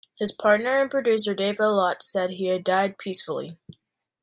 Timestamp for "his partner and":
0.17-0.89